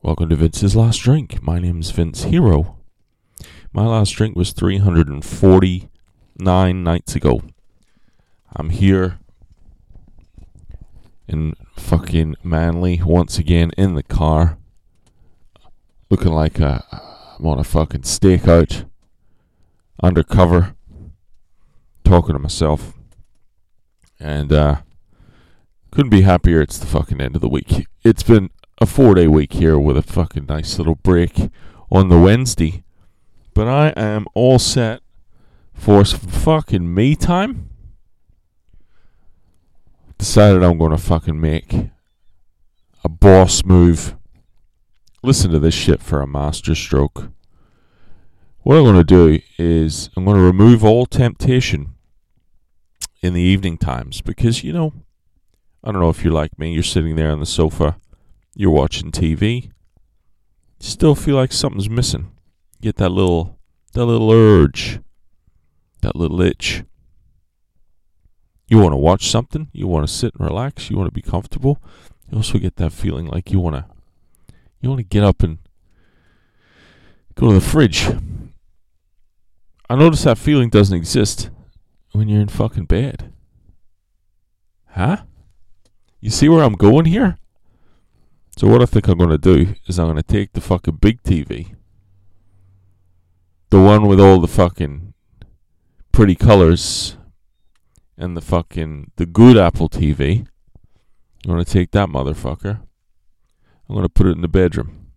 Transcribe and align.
Welcome 0.00 0.28
to 0.28 0.36
Vince's 0.36 0.76
Last 0.76 0.98
Drink. 0.98 1.42
My 1.42 1.58
name's 1.58 1.90
Vince 1.90 2.22
Hero. 2.22 2.76
My 3.72 3.84
last 3.84 4.12
drink 4.12 4.36
was 4.36 4.52
349 4.52 6.84
nights 6.84 7.16
ago. 7.16 7.42
I'm 8.54 8.70
here 8.70 9.18
in 11.26 11.54
fucking 11.74 12.36
Manly 12.44 13.02
once 13.04 13.38
again 13.38 13.72
in 13.76 13.96
the 13.96 14.04
car, 14.04 14.56
looking 16.10 16.32
like 16.32 16.60
a, 16.60 16.84
I'm 17.36 17.46
on 17.46 17.58
a 17.58 17.64
fucking 17.64 18.02
stakeout, 18.02 18.88
undercover, 20.00 20.76
talking 22.04 22.34
to 22.34 22.38
myself, 22.38 22.92
and 24.20 24.52
uh, 24.52 24.76
couldn't 25.90 26.10
be 26.10 26.22
happier. 26.22 26.62
It's 26.62 26.78
the 26.78 26.86
fucking 26.86 27.20
end 27.20 27.34
of 27.34 27.42
the 27.42 27.48
week. 27.48 27.88
It's 28.04 28.22
been 28.22 28.50
a 28.80 28.86
four 28.86 29.14
day 29.14 29.26
week 29.26 29.54
here 29.54 29.78
with 29.78 29.96
a 29.96 30.02
fucking 30.02 30.46
nice 30.46 30.78
little 30.78 30.94
break 30.94 31.50
on 31.90 32.08
the 32.08 32.18
Wednesday. 32.18 32.84
But 33.54 33.66
I 33.66 33.88
am 33.96 34.26
all 34.34 34.58
set 34.58 35.00
for 35.74 36.04
some 36.04 36.20
fucking 36.20 36.94
me 36.94 37.16
time. 37.16 37.70
Decided 40.16 40.62
I'm 40.62 40.78
going 40.78 40.92
to 40.92 40.98
fucking 40.98 41.40
make 41.40 41.90
a 43.02 43.08
boss 43.08 43.64
move. 43.64 44.16
Listen 45.22 45.50
to 45.50 45.58
this 45.58 45.74
shit 45.74 46.00
for 46.00 46.20
a 46.20 46.26
master 46.26 46.74
stroke. 46.74 47.30
What 48.58 48.76
I'm 48.76 48.84
going 48.84 48.96
to 48.96 49.04
do 49.04 49.40
is 49.58 50.10
I'm 50.16 50.24
going 50.24 50.36
to 50.36 50.42
remove 50.42 50.84
all 50.84 51.06
temptation 51.06 51.94
in 53.22 53.34
the 53.34 53.40
evening 53.40 53.78
times 53.78 54.20
because, 54.20 54.62
you 54.62 54.72
know, 54.72 54.92
I 55.82 55.90
don't 55.90 56.00
know 56.00 56.10
if 56.10 56.22
you're 56.22 56.32
like 56.32 56.58
me, 56.58 56.72
you're 56.72 56.82
sitting 56.82 57.16
there 57.16 57.30
on 57.30 57.40
the 57.40 57.46
sofa 57.46 57.96
you're 58.58 58.72
watching 58.72 59.12
TV, 59.12 59.70
still 60.80 61.14
feel 61.14 61.36
like 61.36 61.52
something's 61.52 61.88
missing. 61.88 62.32
Get 62.80 62.96
that 62.96 63.10
little 63.10 63.56
that 63.92 64.04
little 64.04 64.32
urge, 64.32 64.98
that 66.00 66.16
little 66.16 66.40
itch. 66.42 66.82
You 68.66 68.78
want 68.78 68.94
to 68.94 68.96
watch 68.96 69.28
something, 69.28 69.68
you 69.72 69.86
want 69.86 70.08
to 70.08 70.12
sit 70.12 70.34
and 70.34 70.44
relax, 70.44 70.90
you 70.90 70.96
want 70.96 71.06
to 71.06 71.14
be 71.14 71.22
comfortable. 71.22 71.80
You 72.28 72.38
also 72.38 72.58
get 72.58 72.74
that 72.76 72.92
feeling 72.92 73.26
like 73.26 73.52
you 73.52 73.60
want 73.60 73.76
to 73.76 73.84
you 74.80 74.88
want 74.88 74.98
to 74.98 75.04
get 75.04 75.22
up 75.22 75.44
and 75.44 75.58
go 77.36 77.48
to 77.48 77.54
the 77.54 77.60
fridge. 77.60 78.08
I 79.88 79.94
notice 79.94 80.24
that 80.24 80.36
feeling 80.36 80.68
doesn't 80.68 80.96
exist 80.96 81.50
when 82.10 82.28
you're 82.28 82.42
in 82.42 82.48
fucking 82.48 82.86
bed. 82.86 83.32
Huh? 84.88 85.18
You 86.20 86.30
see 86.30 86.48
where 86.48 86.64
I'm 86.64 86.74
going 86.74 87.04
here? 87.04 87.38
So 88.58 88.66
what 88.66 88.82
I 88.82 88.86
think 88.86 89.06
I'm 89.06 89.18
going 89.18 89.30
to 89.30 89.38
do 89.38 89.76
is 89.86 90.00
I'm 90.00 90.06
going 90.06 90.16
to 90.16 90.22
take 90.24 90.52
the 90.52 90.60
fucking 90.60 90.96
big 90.96 91.22
TV, 91.22 91.76
the 93.70 93.80
one 93.80 94.08
with 94.08 94.18
all 94.18 94.40
the 94.40 94.48
fucking 94.48 95.14
pretty 96.10 96.34
colors, 96.34 97.16
and 98.16 98.36
the 98.36 98.40
fucking 98.40 99.12
the 99.14 99.26
good 99.26 99.56
Apple 99.56 99.88
TV. 99.88 100.48
I'm 101.44 101.52
going 101.52 101.64
to 101.64 101.72
take 101.72 101.92
that 101.92 102.08
motherfucker. 102.08 102.80
I'm 103.88 103.94
going 103.94 104.02
to 104.02 104.08
put 104.08 104.26
it 104.26 104.34
in 104.34 104.40
the 104.40 104.48
bedroom, 104.48 105.12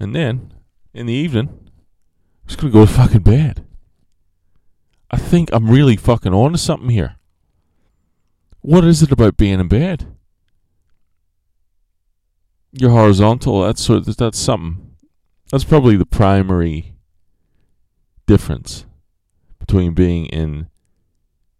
and 0.00 0.16
then 0.16 0.52
in 0.92 1.06
the 1.06 1.12
evening, 1.12 1.48
I'm 1.48 2.48
just 2.48 2.60
going 2.60 2.72
to 2.72 2.76
go 2.76 2.86
to 2.86 2.92
fucking 2.92 3.20
bed. 3.22 3.64
I 5.12 5.16
think 5.16 5.50
I'm 5.52 5.70
really 5.70 5.94
fucking 5.94 6.34
on 6.34 6.50
to 6.50 6.58
something 6.58 6.90
here. 6.90 7.18
What 8.62 8.82
is 8.84 9.00
it 9.00 9.12
about 9.12 9.36
being 9.36 9.60
in 9.60 9.68
bed? 9.68 10.17
You're 12.78 12.90
horizontal. 12.90 13.62
That's 13.62 13.82
sort 13.82 14.06
of, 14.06 14.16
that's 14.16 14.38
something. 14.38 14.94
That's 15.50 15.64
probably 15.64 15.96
the 15.96 16.06
primary 16.06 16.94
difference 18.26 18.84
between 19.58 19.94
being 19.94 20.26
in 20.26 20.68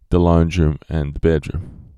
the 0.09 0.19
lounge 0.19 0.57
room 0.57 0.77
and 0.87 1.13
the 1.13 1.19
bedroom. 1.19 1.91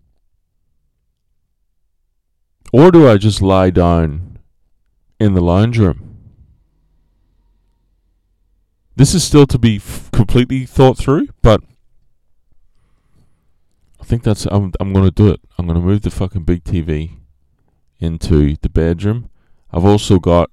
Or 2.74 2.92
do 2.92 3.08
I 3.08 3.18
just 3.18 3.42
lie 3.42 3.70
down 3.70 4.40
in 5.20 5.34
the 5.34 5.42
lounge 5.42 5.78
room? 5.78 6.18
This 8.96 9.14
is 9.14 9.24
still 9.24 9.46
to 9.48 9.58
be 9.58 9.78
f- 9.78 10.10
completely 10.12 10.66
thought 10.66 10.98
through, 10.98 11.28
but 11.42 11.62
I 14.00 14.04
think 14.04 14.24
that's 14.24 14.46
I'm 14.46 14.72
I'm 14.80 14.94
going 14.94 15.06
to 15.06 15.12
do 15.12 15.30
it. 15.30 15.42
I'm 15.58 15.66
going 15.66 15.80
to 15.80 15.86
move 15.86 16.02
the 16.02 16.12
fucking 16.12 16.44
big 16.44 16.64
TV 16.64 17.21
into 18.02 18.58
the 18.58 18.70
bedroom. 18.70 19.30
I've 19.72 19.86
also 19.86 20.20
got 20.20 20.50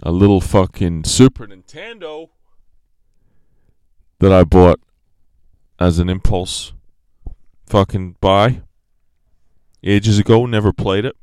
a 0.00 0.12
little 0.12 0.40
fucking 0.40 1.04
Super 1.04 1.46
Nintendo 1.46 2.28
that 4.20 4.32
I 4.32 4.44
bought 4.44 4.78
as 5.80 5.98
an 5.98 6.08
impulse 6.08 6.72
fucking 7.66 8.16
buy 8.20 8.60
ages 9.82 10.18
ago. 10.18 10.46
Never 10.46 10.72
played 10.72 11.04
it. 11.04 11.16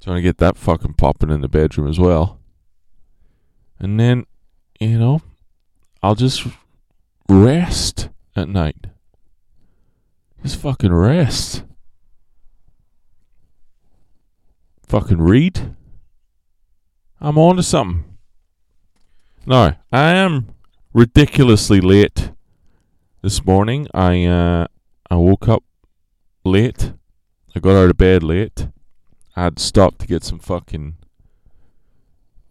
Trying 0.00 0.16
to 0.16 0.22
get 0.22 0.38
that 0.38 0.56
fucking 0.56 0.94
popping 0.94 1.30
in 1.30 1.40
the 1.40 1.48
bedroom 1.48 1.88
as 1.88 1.98
well. 1.98 2.38
And 3.80 3.98
then, 3.98 4.26
you 4.78 4.98
know, 4.98 5.22
I'll 6.02 6.14
just 6.14 6.46
rest 7.28 8.08
at 8.36 8.48
night. 8.48 8.86
Just 10.42 10.56
fucking 10.60 10.92
rest. 10.92 11.64
Fucking 14.88 15.20
read. 15.20 15.74
I'm 17.20 17.38
on 17.38 17.56
to 17.56 17.62
something. 17.62 18.04
No, 19.46 19.74
I 19.92 20.12
am 20.12 20.48
ridiculously 20.92 21.80
late 21.80 22.32
this 23.22 23.44
morning. 23.44 23.86
I 23.92 24.24
uh, 24.24 24.66
I 25.10 25.16
woke 25.16 25.48
up 25.48 25.64
late. 26.44 26.92
I 27.54 27.60
got 27.60 27.76
out 27.76 27.90
of 27.90 27.96
bed 27.96 28.22
late. 28.22 28.68
I 29.36 29.44
had 29.44 29.56
to 29.56 29.62
stop 29.62 29.98
to 29.98 30.06
get 30.06 30.24
some 30.24 30.38
fucking 30.38 30.96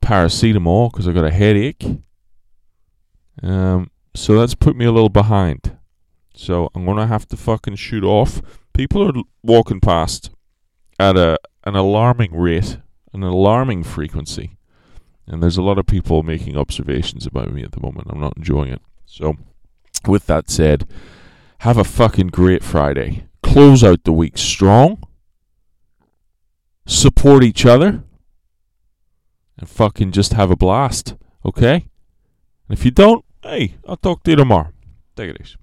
paracetamol 0.01 0.91
because 0.91 1.07
I 1.07 1.11
got 1.11 1.25
a 1.25 1.31
headache. 1.31 1.85
Um, 3.43 3.91
so 4.15 4.39
that's 4.39 4.55
put 4.55 4.75
me 4.75 4.85
a 4.85 4.91
little 4.91 5.09
behind. 5.09 5.77
So 6.33 6.69
I'm 6.75 6.85
gonna 6.85 7.07
have 7.07 7.27
to 7.29 7.37
fucking 7.37 7.75
shoot 7.75 8.03
off. 8.03 8.41
People 8.73 9.07
are 9.07 9.23
walking 9.43 9.79
past 9.79 10.29
at 10.99 11.17
a 11.17 11.37
an 11.67 11.75
alarming 11.75 12.33
rate, 12.33 12.77
an 13.11 13.23
alarming 13.23 13.83
frequency. 13.83 14.55
And 15.27 15.43
there's 15.43 15.57
a 15.57 15.61
lot 15.61 15.77
of 15.77 15.85
people 15.85 16.23
making 16.23 16.55
observations 16.55 17.25
about 17.25 17.51
me 17.51 17.61
at 17.61 17.73
the 17.73 17.81
moment. 17.81 18.07
I'm 18.09 18.21
not 18.21 18.37
enjoying 18.37 18.71
it. 18.71 18.81
So, 19.05 19.35
with 20.07 20.25
that 20.27 20.49
said, 20.49 20.87
have 21.59 21.77
a 21.77 21.83
fucking 21.83 22.27
great 22.27 22.63
Friday. 22.63 23.25
Close 23.43 23.83
out 23.83 24.05
the 24.05 24.13
week 24.13 24.37
strong. 24.37 25.03
Support 26.85 27.43
each 27.43 27.65
other. 27.65 28.03
And 29.57 29.67
fucking 29.67 30.13
just 30.13 30.33
have 30.33 30.49
a 30.49 30.55
blast. 30.55 31.15
Okay? 31.45 31.89
And 32.69 32.77
if 32.77 32.85
you 32.85 32.91
don't, 32.91 33.25
hey, 33.43 33.75
I'll 33.85 33.97
talk 33.97 34.23
to 34.23 34.31
you 34.31 34.37
tomorrow. 34.37 34.71
Take 35.17 35.31
it 35.31 35.41
easy. 35.41 35.55